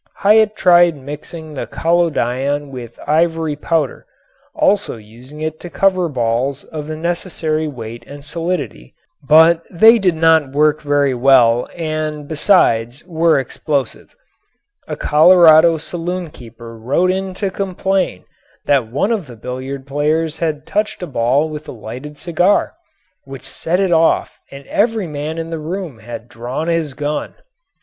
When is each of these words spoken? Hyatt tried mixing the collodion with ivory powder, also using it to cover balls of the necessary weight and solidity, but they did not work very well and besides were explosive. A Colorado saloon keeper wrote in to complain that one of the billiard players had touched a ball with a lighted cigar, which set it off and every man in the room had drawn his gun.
Hyatt 0.15 0.55
tried 0.55 0.95
mixing 0.95 1.53
the 1.53 1.67
collodion 1.67 2.71
with 2.71 2.97
ivory 3.05 3.55
powder, 3.55 4.07
also 4.55 4.97
using 4.97 5.41
it 5.41 5.59
to 5.59 5.69
cover 5.69 6.09
balls 6.09 6.63
of 6.63 6.87
the 6.87 6.95
necessary 6.95 7.67
weight 7.67 8.03
and 8.07 8.25
solidity, 8.25 8.95
but 9.21 9.61
they 9.69 9.99
did 9.99 10.15
not 10.15 10.53
work 10.53 10.81
very 10.81 11.13
well 11.13 11.69
and 11.77 12.27
besides 12.27 13.05
were 13.05 13.37
explosive. 13.37 14.15
A 14.87 14.95
Colorado 14.95 15.77
saloon 15.77 16.31
keeper 16.31 16.75
wrote 16.75 17.11
in 17.11 17.35
to 17.35 17.51
complain 17.51 18.23
that 18.65 18.87
one 18.91 19.11
of 19.11 19.27
the 19.27 19.35
billiard 19.35 19.85
players 19.85 20.39
had 20.39 20.65
touched 20.65 21.03
a 21.03 21.05
ball 21.07 21.47
with 21.47 21.67
a 21.67 21.71
lighted 21.71 22.17
cigar, 22.17 22.73
which 23.25 23.43
set 23.43 23.79
it 23.79 23.91
off 23.91 24.39
and 24.49 24.65
every 24.65 25.05
man 25.05 25.37
in 25.37 25.51
the 25.51 25.59
room 25.59 25.99
had 25.99 26.27
drawn 26.27 26.69
his 26.69 26.95
gun. 26.95 27.35